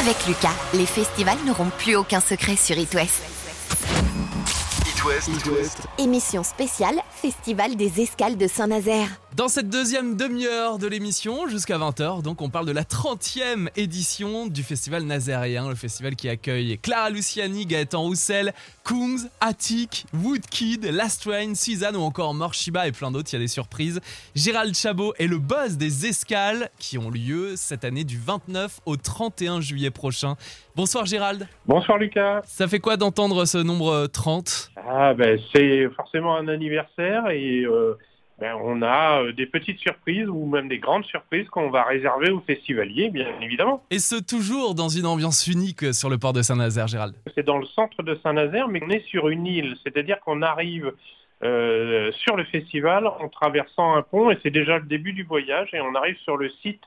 [0.00, 3.22] Avec Lucas, les festivals n'auront plus aucun secret sur It West.
[5.98, 9.08] Émission spéciale Festival des Escales de Saint-Nazaire.
[9.40, 14.46] Dans cette deuxième demi-heure de l'émission, jusqu'à 20h, donc on parle de la 30e édition
[14.46, 18.52] du festival nazérien, le festival qui accueille Clara Luciani, Gaëtan Roussel,
[18.84, 23.40] Kungs, Attic, Woodkid, Last Train, Suzanne ou encore Morshiba et plein d'autres, il y a
[23.40, 24.02] des surprises.
[24.34, 28.96] Gérald Chabot est le boss des escales qui ont lieu cette année du 29 au
[28.96, 30.34] 31 juillet prochain.
[30.76, 31.48] Bonsoir Gérald.
[31.64, 32.42] Bonsoir Lucas.
[32.44, 37.96] Ça fait quoi d'entendre ce nombre 30 Ah ben c'est forcément un anniversaire et euh,
[38.40, 42.30] ben, on a euh, des petites surprises ou même des grandes surprises qu'on va réserver
[42.30, 43.84] aux festivaliers, bien évidemment.
[43.90, 47.14] Et ce toujours dans une ambiance unique sur le port de Saint-Nazaire, Gérald.
[47.34, 50.92] C'est dans le centre de Saint-Nazaire, mais on est sur une île, c'est-à-dire qu'on arrive
[51.42, 55.70] euh, sur le festival en traversant un pont et c'est déjà le début du voyage
[55.72, 56.82] et on arrive sur le site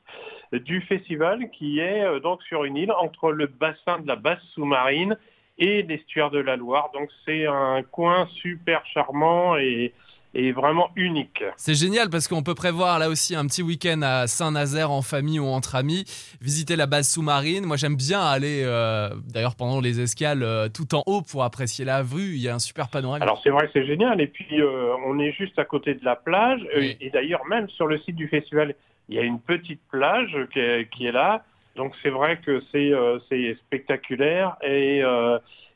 [0.51, 4.43] du festival qui est euh, donc sur une île entre le bassin de la basse
[4.53, 5.17] sous-marine
[5.57, 6.91] et l'estuaire de la Loire.
[6.93, 9.91] Donc c'est un coin super charmant et,
[10.33, 11.43] et vraiment unique.
[11.57, 15.39] C'est génial parce qu'on peut prévoir là aussi un petit week-end à Saint-Nazaire en famille
[15.39, 16.05] ou entre amis,
[16.41, 17.65] visiter la base sous-marine.
[17.65, 21.85] Moi j'aime bien aller, euh, d'ailleurs pendant les escales, euh, tout en haut pour apprécier
[21.85, 22.33] la vue.
[22.35, 23.23] Il y a un super panorama.
[23.23, 24.19] Alors c'est vrai, c'est génial.
[24.21, 26.61] Et puis euh, on est juste à côté de la plage.
[26.75, 26.97] Oui.
[26.99, 28.75] Et d'ailleurs même sur le site du festival,
[29.09, 31.43] il y a une petite plage qui est, qui est là.
[31.75, 32.91] Donc c'est vrai que c'est
[33.29, 35.01] c'est spectaculaire et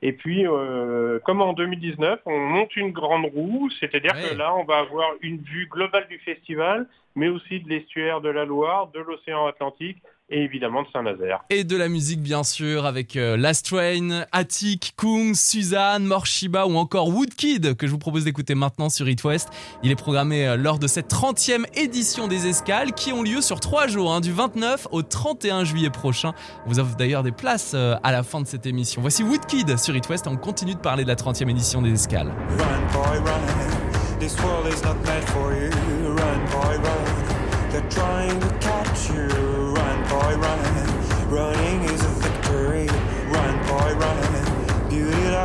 [0.02, 4.30] et puis, euh, comme en 2019, on monte une grande roue, c'est-à-dire Ouais.
[4.30, 8.30] que là, on va avoir une vue globale du festival, mais aussi de l'estuaire de
[8.30, 9.98] la Loire, de l'océan Atlantique
[10.30, 11.44] et évidemment de Saint-Nazaire.
[11.50, 16.76] Et de la musique bien sûr avec euh, Last Train, Attic, Kung, Suzanne, Morshiba ou
[16.76, 19.50] encore Woodkid que je vous propose d'écouter maintenant sur It West.
[19.84, 23.60] Il est programmé euh, lors de cette 30e édition des escales qui ont lieu sur
[23.60, 26.34] trois jours, hein, du 29 au 31 juillet prochain.
[26.66, 29.02] On vous offre d'ailleurs des places euh, à la fin de cette émission.
[29.02, 31.94] Voici Woodkid sur It West et on continue de parler de la 30e édition des
[31.94, 32.34] escales.
[32.58, 34.20] Run, boy, run.
[34.20, 35.70] This world is not meant for you.
[36.10, 37.72] Run, boy, run.
[37.72, 39.47] They're trying to catch you.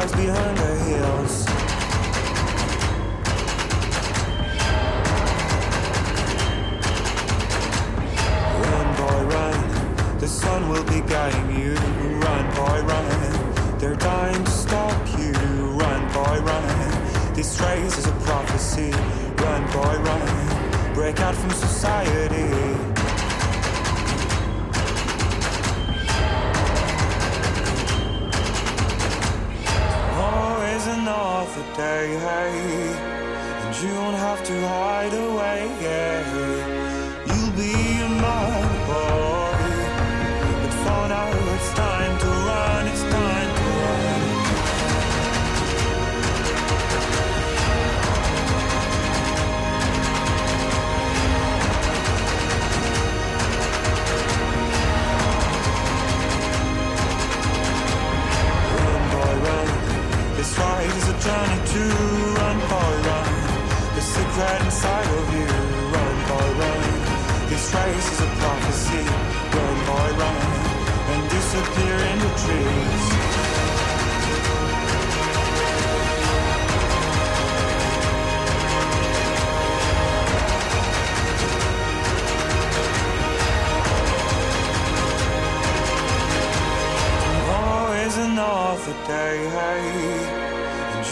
[0.02, 1.51] Beauty behind the hills.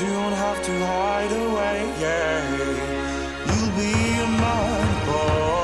[0.01, 2.41] You don't have to hide away, yeah.
[3.49, 5.60] You'll be a man, boy,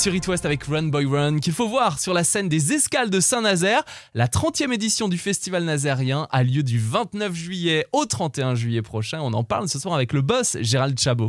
[0.00, 3.10] sur It West avec Run Boy Run qu'il faut voir sur la scène des escales
[3.10, 3.82] de Saint-Nazaire.
[4.14, 9.20] La 30e édition du festival nazérien a lieu du 29 juillet au 31 juillet prochain.
[9.20, 11.26] On en parle ce soir avec le boss Gérald Chabot.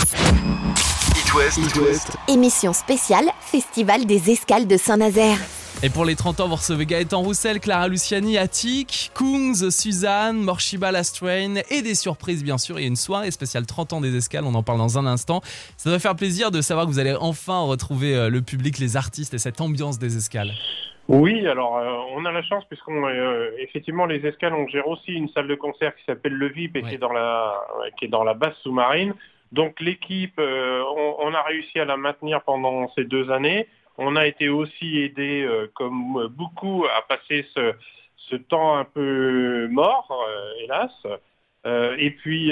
[1.33, 2.17] It West.
[2.27, 5.37] Émission spéciale Festival des escales de Saint-Nazaire.
[5.81, 10.91] Et pour les 30 ans, vous recevez Gaëtan Roussel, Clara Luciani, Attic, Kungs, Suzanne, Morshiba
[10.91, 12.77] Lastrain et des surprises bien sûr.
[12.79, 15.05] Il y a une soirée spéciale 30 ans des escales, on en parle dans un
[15.05, 15.39] instant.
[15.77, 18.97] Ça va faire plaisir de savoir que vous allez enfin retrouver euh, le public, les
[18.97, 20.51] artistes et cette ambiance des escales.
[21.07, 25.13] Oui, alors euh, on a la chance puisqu'on euh, effectivement les escales on gère aussi
[25.13, 26.89] une salle de concert qui s'appelle le VIP et Ouais.
[26.89, 27.53] qui est dans la
[27.97, 29.13] qui est dans la base sous-marine.
[29.51, 30.83] Donc l'équipe, euh,
[31.19, 33.67] on, a réussi à la maintenir pendant ces deux années.
[33.97, 37.73] On a été aussi aidé, euh, comme beaucoup, à passer ce,
[38.47, 40.91] temps un peu mort, euh, hélas.
[41.97, 42.51] Et puis,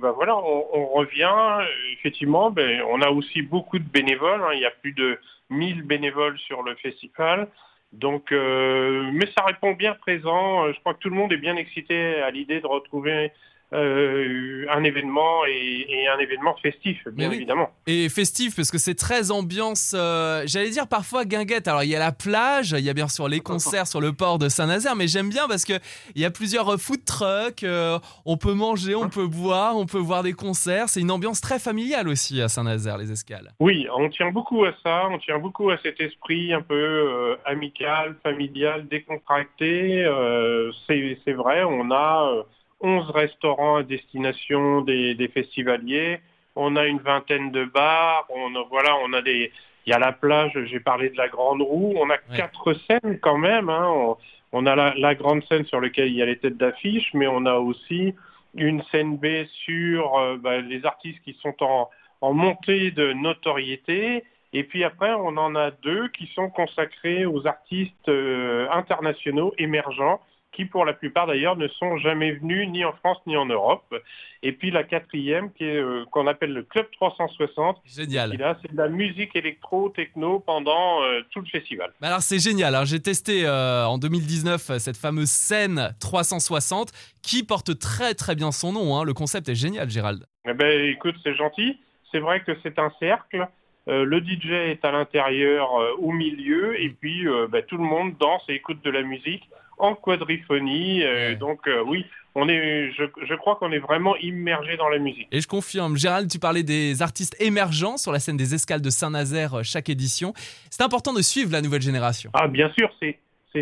[0.00, 1.64] bah voilà, on, revient.
[1.92, 4.40] Effectivement, ben, on a aussi beaucoup de bénévoles.
[4.42, 4.52] hein.
[4.54, 7.48] Il y a plus de 1000 bénévoles sur le festival.
[7.92, 10.72] Donc, mais ça répond bien présent.
[10.72, 13.30] Je crois que tout le monde est bien excité à l'idée de retrouver
[13.72, 17.36] euh, un événement et, et un événement festif, bien oui.
[17.36, 17.70] évidemment.
[17.86, 21.68] Et festif parce que c'est très ambiance, euh, j'allais dire parfois guinguette.
[21.68, 24.12] Alors il y a la plage, il y a bien sûr les concerts sur le
[24.12, 25.74] port de Saint-Nazaire, mais j'aime bien parce que
[26.14, 29.98] il y a plusieurs food trucks, euh, on peut manger, on peut boire, on peut
[29.98, 30.88] voir des concerts.
[30.88, 33.52] C'est une ambiance très familiale aussi à Saint-Nazaire, les escales.
[33.60, 37.36] Oui, on tient beaucoup à ça, on tient beaucoup à cet esprit un peu euh,
[37.44, 40.04] amical, familial, décontracté.
[40.04, 42.42] Euh, c'est c'est vrai, on a euh,
[42.80, 46.20] 11 restaurants à destination des, des festivaliers,
[46.56, 49.52] on a une vingtaine de bars, on a, voilà, on a des,
[49.86, 52.36] il y a la plage, j'ai parlé de la Grande Roue, on a Ouais.
[52.36, 53.68] quatre scènes quand même.
[53.68, 53.86] hein.
[53.88, 54.16] On,
[54.52, 57.26] on a la, la grande scène sur laquelle il y a les têtes d'affiche, mais
[57.26, 58.14] on a aussi
[58.54, 61.90] une scène B sur euh, bah, les artistes qui sont en,
[62.22, 64.24] en montée de notoriété.
[64.54, 70.20] Et puis après, on en a deux qui sont consacrés aux artistes euh, internationaux émergents,
[70.58, 73.94] qui pour la plupart d'ailleurs ne sont jamais venus ni en France ni en Europe.
[74.42, 78.36] Et puis la quatrième, qui est euh, qu'on appelle le Club 360, qui Génial.
[78.36, 81.92] là c'est de la musique électro, techno pendant euh, tout le festival.
[82.00, 82.84] Bah Alors c'est génial, hein.
[82.84, 86.90] j'ai testé euh, en 2019 euh, cette fameuse scène 360
[87.22, 88.96] qui porte très très bien son nom.
[88.96, 89.04] hein.
[89.04, 90.24] Le concept est génial, Gérald.
[90.48, 91.78] Eh ben, écoute, c'est gentil.
[92.10, 93.46] C'est vrai que c'est un cercle.
[93.88, 97.84] Euh, le DJ est à l'intérieur, euh, au milieu, et puis euh, ben, tout le
[97.84, 101.02] monde danse et écoute de la musique en quadriphonie.
[101.04, 101.36] Euh, Ouais.
[101.36, 102.04] Donc euh, oui,
[102.34, 105.28] on est, je, je crois qu'on est vraiment immergé dans la musique.
[105.32, 108.90] Et je confirme, Gérald, tu parlais des artistes émergents sur la scène des escales de
[108.90, 110.32] Saint-Nazaire euh, chaque édition.
[110.70, 112.30] C'est important de suivre la nouvelle génération.
[112.34, 113.18] Ah, bien sûr, c'est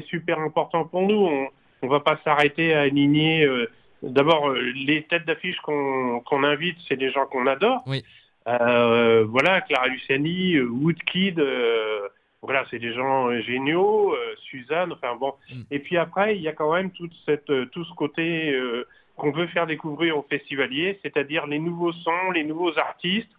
[0.09, 1.15] super important pour nous.
[1.27, 1.49] On
[1.83, 3.45] on va pas s'arrêter à aligner.
[3.45, 3.71] euh,
[4.03, 7.83] D'abord, les têtes d'affiche qu'on invite, c'est des gens qu'on adore.
[7.87, 8.03] Oui.
[8.49, 12.01] Euh, voilà, Clara Luciani, Woodkid, euh,
[12.43, 14.13] voilà, c'est des gens euh, géniaux.
[14.15, 15.35] euh, Suzanne, enfin bon.
[15.51, 15.63] Mm.
[15.71, 18.87] Et puis après, il y a quand même toute cette, euh, tout ce côté euh,
[19.17, 23.31] qu'on veut faire découvrir aux festivaliers, c'est-à-dire les nouveaux sons, les nouveaux artistes,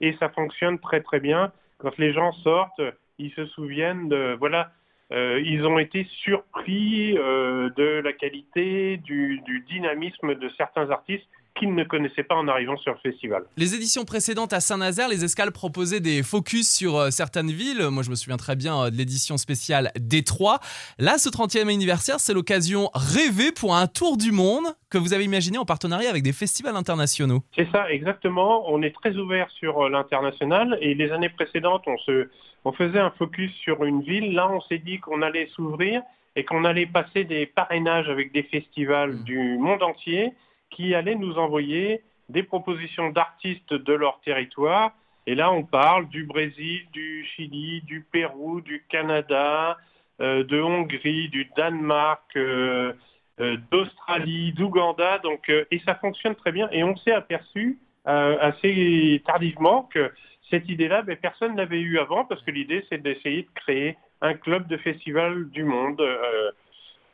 [0.00, 1.52] et ça fonctionne très très bien.
[1.78, 2.80] Quand les gens sortent,
[3.18, 4.72] ils se souviennent de, voilà,
[5.12, 11.74] euh, ils ont été surpris de la qualité, du, du dynamisme de certains artistes qu'ils
[11.74, 13.44] ne connaissaient pas en arrivant sur le festival.
[13.56, 17.88] Les éditions précédentes à Saint-Nazaire, les escales proposaient des focus sur euh, certaines villes.
[17.90, 20.58] Moi, je me souviens très bien euh, de l'édition spéciale Détroit.
[20.98, 25.24] Là, ce 30e anniversaire, c'est l'occasion rêvée pour un tour du monde que vous avez
[25.24, 27.42] imaginé en partenariat avec des festivals internationaux.
[27.56, 28.70] C'est ça, exactement.
[28.70, 32.28] On est très ouvert sur euh, l'international et les années précédentes, on, se,
[32.64, 34.34] on faisait un focus sur une ville.
[34.34, 36.02] Là, on s'est dit qu'on allait s'ouvrir
[36.36, 39.24] et qu'on allait passer des parrainages avec des festivals Mm.
[39.24, 40.32] du monde entier
[40.70, 44.92] qui allaient nous envoyer des propositions d'artistes de leur territoire.
[45.26, 49.76] Et là, on parle du Brésil, du Chili, du Pérou, du Canada,
[50.20, 52.92] euh, de Hongrie, du Danemark, euh,
[53.40, 55.18] euh, d'Australie, d'Ouganda.
[55.18, 56.68] Donc, et ça fonctionne très bien.
[56.70, 60.12] Et on s'est aperçu assez tardivement que
[60.48, 63.96] cette idée-là, ben, personne ne l'avait eu avant parce que l'idée, c'est d'essayer de créer
[64.20, 66.00] un club de festival du monde.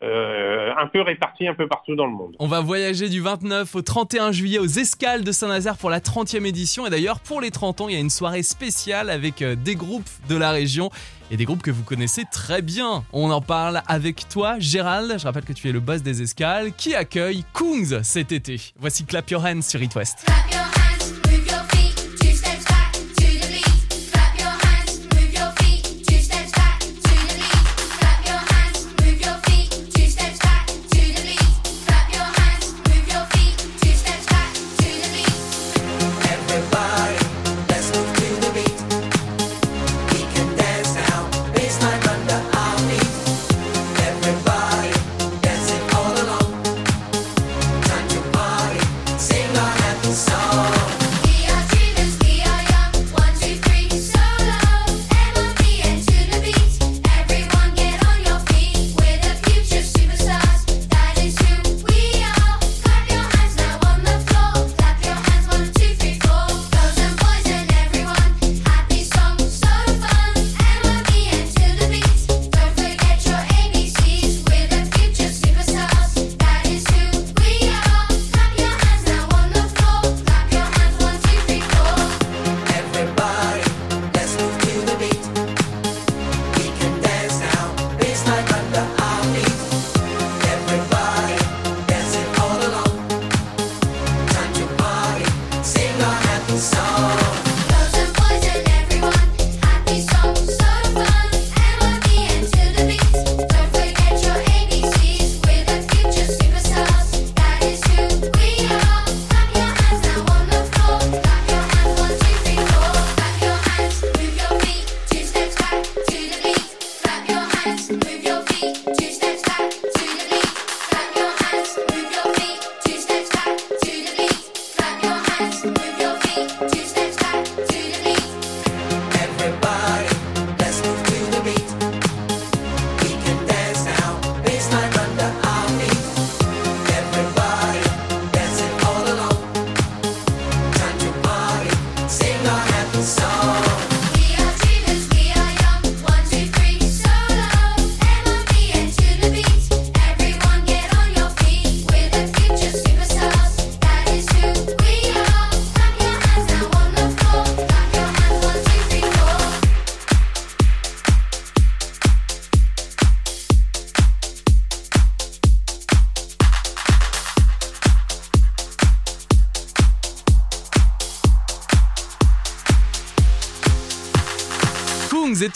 [0.02, 2.34] Euh, un peu répartis un peu partout dans le monde.
[2.38, 6.44] On va voyager du 29 au 31 juillet aux escales de Saint-Nazaire pour la 30e
[6.44, 6.86] édition.
[6.86, 9.76] Et d'ailleurs, pour les 30 ans, il y a une soirée spéciale avec euh, des
[9.76, 10.90] groupes de la région
[11.30, 13.04] et des groupes que vous connaissez très bien.
[13.12, 15.18] On en parle avec toi, Gérald.
[15.18, 18.60] Je rappelle que tu es le boss des escales qui accueille Kungs cet été.
[18.78, 20.24] Voici Clap Your Hands sur It West.
[20.26, 20.81] Clap your hands,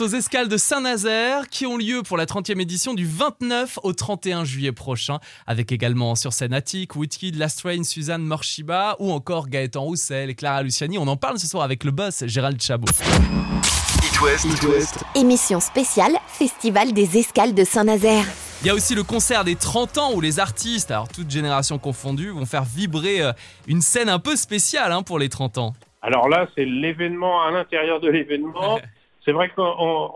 [0.07, 4.45] aux escales de Saint-Nazaire qui ont lieu pour la 30e édition du 29 au 31
[4.45, 10.31] juillet prochain, avec également sur scène Attic, Whitkid, Lastrain, Suzanne Morshiba ou encore Gaëtan Roussel
[10.31, 10.97] et Clara Luciani.
[10.97, 12.87] On en parle ce soir avec le boss Gérald Chabot.
[12.87, 15.05] It West.
[15.17, 18.27] Émission spéciale Festival des escales de Saint-Nazaire.
[18.61, 21.79] Il y a aussi le concert des 30 ans où les artistes, alors toutes générations
[21.79, 23.33] confondues, vont faire vibrer euh,
[23.67, 25.73] une scène un peu spéciale hein, pour les 30 ans.
[26.01, 28.79] Alors là, c'est l'événement à l'intérieur de l'événement.
[29.27, 29.63] C'est vrai qu'on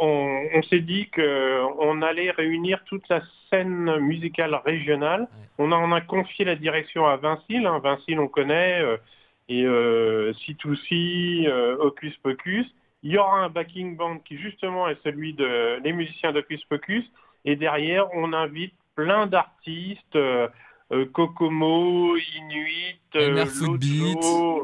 [0.00, 5.26] on- on s'est dit qu'on allait réunir toute la scène musicale régionale.
[5.58, 7.66] On, a, on a confié la direction à Vincile.
[7.66, 7.80] hein.
[7.80, 8.80] Vincile, on connaît.
[8.80, 8.96] euh,
[9.48, 12.66] et euh, C2C, euh, Hocus Pocus.
[13.02, 17.04] Il y aura un backing band qui justement est celui de les musiciens d'Hocus Pocus.
[17.44, 20.16] Et derrière, on invite plein d'artistes.
[20.92, 23.44] Euh, Kokomo, Inuit, euh,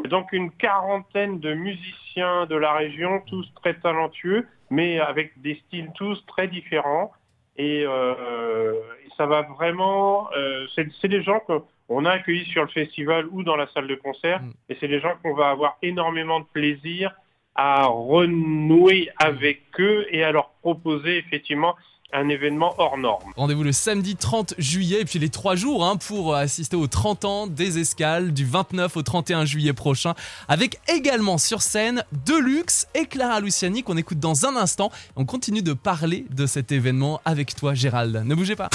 [0.09, 5.91] donc une quarantaine de musiciens de la région, tous très talentueux, mais avec des styles
[5.95, 7.13] tous très différents.
[7.57, 12.63] Et, euh, et ça va vraiment, euh, c'est c'est des gens qu'on a accueillis sur
[12.63, 14.53] le festival ou dans la salle de concert, Mm.
[14.69, 17.13] et c'est des gens qu'on va avoir énormément de plaisir
[17.55, 21.75] à renouer avec eux et à leur proposer effectivement
[22.13, 23.33] un événement hors norme.
[23.37, 27.25] Rendez-vous le samedi 30 juillet et puis les trois jours hein, pour assister aux 30
[27.25, 30.15] ans des escales du 29 au 31 juillet prochain
[30.49, 34.91] avec également sur scène Deluxe et Clara Luciani qu'on écoute dans un instant.
[35.17, 38.23] On continue de parler de cet événement avec toi Gérald.
[38.25, 38.71] Ne bougez pas.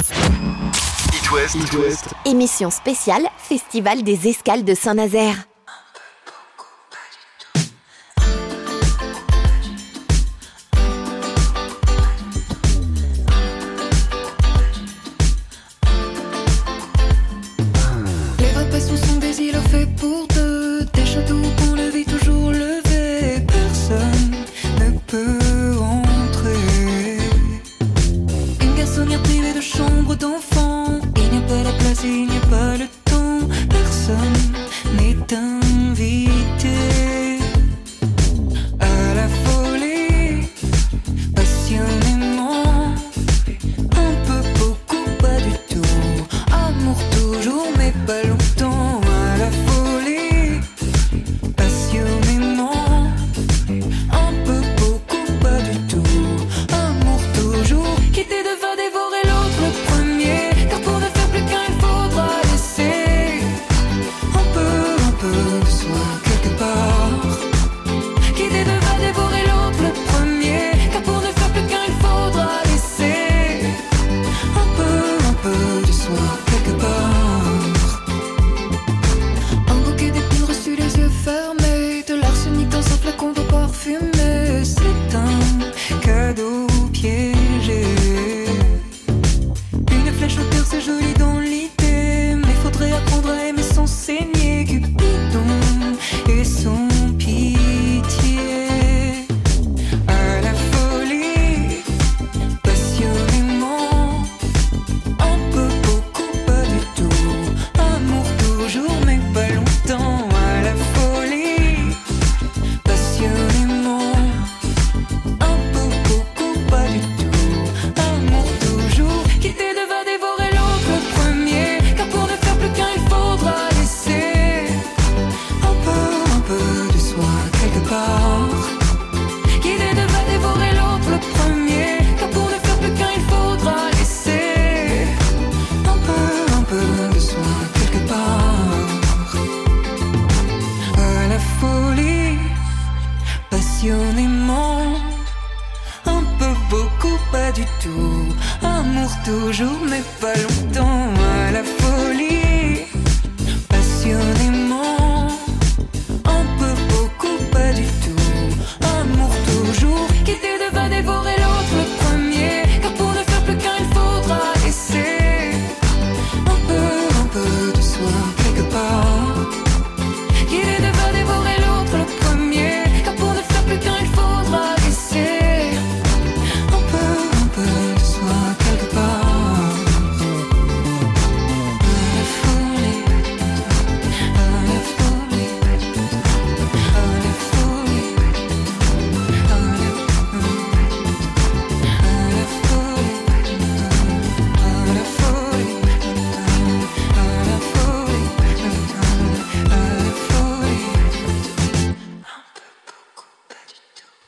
[1.13, 2.13] It West.
[2.25, 5.50] Émission spéciale Festival des escales de Saint-Nazaire.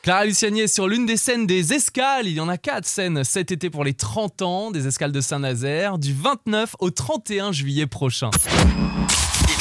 [0.04, 2.26] Clara Luciani est sur l'une des scènes des escales.
[2.26, 5.20] Il y en a quatre scènes cet été pour les 30 ans des escales de
[5.22, 8.28] Saint-Nazaire, du 29 au 31 juillet prochain.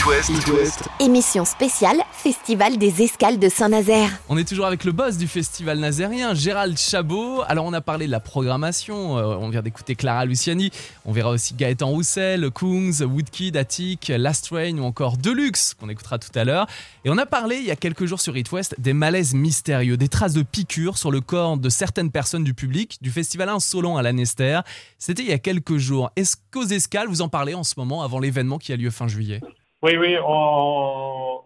[0.03, 0.29] It West.
[0.29, 0.89] It West.
[0.99, 4.09] Émission spéciale Festival des escales de Saint-Nazaire.
[4.27, 7.41] On est toujours avec le boss du festival nazérien, Gérald Chabot.
[7.47, 10.71] Alors on a parlé de la programmation, euh, on vient d'écouter Clara Luciani,
[11.05, 16.19] on verra aussi Gaëtan Roussel, Kungs, Woodkid, Attic, Last Train ou encore Deluxe qu'on écoutera
[16.19, 16.67] tout à l'heure.
[17.05, 19.95] Et on a parlé il y a quelques jours sur It West des malaises mystérieux,
[19.95, 23.95] des traces de piqûres sur le corps de certaines personnes du public du festival insolent
[23.95, 24.59] à l'Anester.
[24.99, 26.11] C'était il y a quelques jours.
[26.17, 29.07] Est-ce qu'aux escales vous en parlez en ce moment avant l'événement qui a lieu fin
[29.07, 29.39] juillet?
[29.83, 31.41] Oui, oui, on,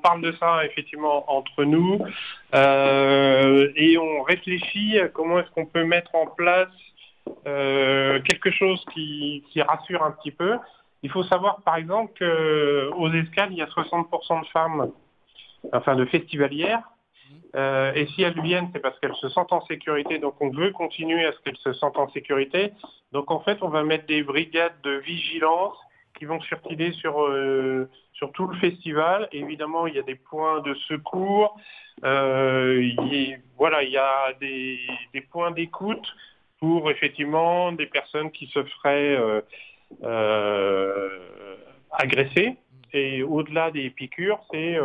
[0.00, 1.98] parle de ça effectivement entre nous
[2.54, 6.68] euh, et on réfléchit à comment est-ce qu'on peut mettre en place
[7.48, 10.58] euh, quelque chose qui, qui rassure un petit peu.
[11.02, 14.92] Il faut savoir par exemple qu'aux escales, il y a 60% de femmes,
[15.72, 16.88] enfin de festivalières.
[17.56, 20.20] Euh, et si elles viennent, c'est parce qu'elles se sentent en sécurité.
[20.20, 22.72] Donc on veut continuer à ce qu'elles se sentent en sécurité.
[23.10, 25.76] Donc en fait, on va mettre des brigades de vigilance
[26.16, 29.28] qui vont circuler sur, euh, sur tout le festival.
[29.32, 31.56] Évidemment, il y a des points de secours.
[32.04, 34.78] Euh, il y voilà, il y a des,
[35.30, 36.06] points d'écoute
[36.58, 39.40] pour effectivement des personnes qui se feraient euh,
[40.02, 41.56] euh,
[41.90, 42.56] agresser.
[42.92, 44.78] Et au-delà des piqûres, c'est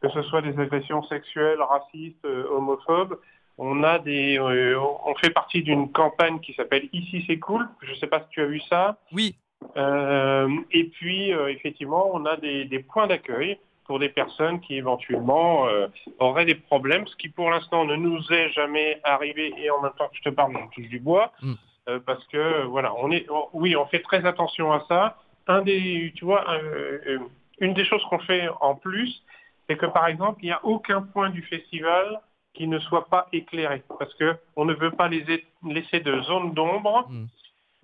[0.00, 3.18] que ce soit des agressions sexuelles, racistes, homophobes.
[3.58, 7.68] On a des, on fait partie d'une campagne qui s'appelle Ici c'est cool.
[7.82, 8.96] Je ne sais pas si tu as vu ça.
[9.12, 9.36] Oui,
[9.76, 15.68] et puis, euh, effectivement, on a des, des points d'accueil pour des personnes qui éventuellement
[15.68, 15.88] euh,
[16.18, 19.52] auraient des problèmes, ce qui pour l'instant ne nous est jamais arrivé.
[19.58, 21.52] Et en même temps que je te parle, on touche du bois, Mm.
[21.88, 25.16] euh, parce que voilà, on est, on- oui, on fait très attention à ça.
[25.46, 27.18] Un des, tu vois, un- euh,
[27.60, 29.22] une des choses qu'on fait en plus,
[29.68, 32.20] c'est que par exemple, il n'y a aucun point du festival
[32.54, 35.24] qui ne soit pas éclairé, parce que on ne veut pas les
[35.66, 37.26] laisser de zone d'ombre Mm.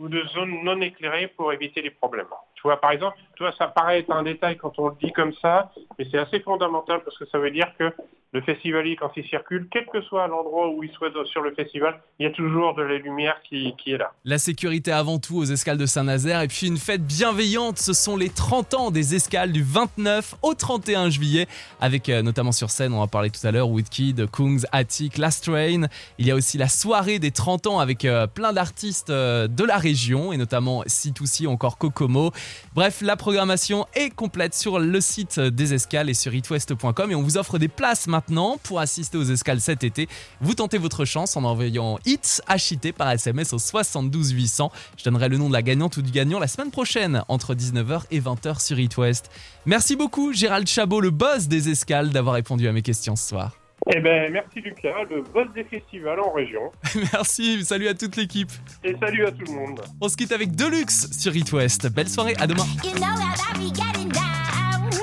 [0.00, 2.26] Ou de zones non éclairées pour éviter les problèmes.
[2.54, 5.12] Tu vois, par exemple, tu vois, ça paraît être un détail quand on le dit
[5.12, 7.92] comme ça, mais c'est assez fondamental parce que ça veut dire que
[8.32, 12.00] le festivalier, quand il circule, quel que soit l'endroit où il soit sur le festival,
[12.20, 14.12] il y a toujours de la lumière qui, est là.
[14.24, 18.16] La sécurité avant tout aux escales de Saint-Nazaire et puis une fête bienveillante, ce sont
[18.16, 21.48] les 30 ans des escales du 29 au 31 juillet
[21.80, 25.44] avec euh, notamment sur scène, on en parlé tout à l'heure, Woodkid, Kungs, Attic, Last
[25.44, 25.88] Train.
[26.18, 29.64] Il y a aussi la soirée des 30 ans avec euh, plein d'artistes euh, de
[29.64, 32.30] la région et notamment C2C ou encore Kokomo.
[32.74, 37.22] Bref, la programmation est complète sur le site des escales et sur itwest.com et on
[37.22, 38.19] vous offre des places maintenant
[38.62, 40.08] pour assister aux escales cet été.
[40.40, 44.70] Vous tentez votre chance en envoyant HIT HIT par SMS au 72 800.
[44.96, 48.02] Je donnerai le nom de la gagnante ou du gagnant la semaine prochaine entre 19h
[48.10, 49.30] et 20h sur It West.
[49.66, 53.56] Merci beaucoup Gérald Chabot, le boss des escales, d'avoir répondu à mes questions ce soir.
[53.94, 56.70] Eh ben, merci Lucas, le boss des festivals en région.
[57.14, 58.50] Merci, salut à toute l'équipe.
[58.84, 59.80] Et salut à tout le monde.
[60.02, 61.90] On se quitte avec Deluxe sur It West.
[61.90, 62.66] Belle soirée, à demain.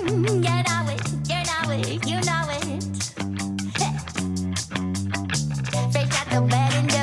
[0.08, 0.37] You know
[6.38, 6.97] come back and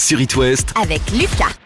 [0.00, 1.59] sur It West avec Lucas.